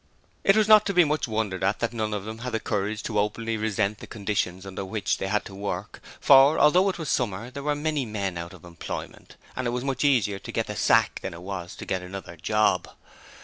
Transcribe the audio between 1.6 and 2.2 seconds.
at that none